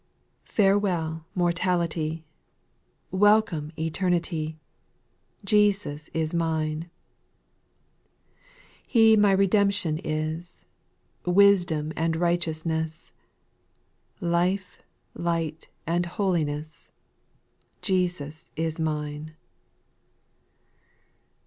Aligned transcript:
4. 0.45 0.53
Farewell 0.55 1.27
mortality 1.35 2.25
1 3.11 3.19
Welcome 3.19 3.71
eternity 3.77 4.57
I 4.57 5.45
Jesus 5.45 6.09
is 6.11 6.33
mine. 6.33 6.89
He 8.87 9.15
my 9.15 9.31
redemption 9.31 9.99
is, 10.03 10.65
Wisdom 11.23 11.93
and 11.95 12.15
righteousness, 12.15 13.13
Life, 14.19 14.81
light, 15.13 15.67
and 15.85 16.07
holiness: 16.07 16.89
Jesus 17.83 18.51
is 18.55 18.79
mine. 18.79 19.35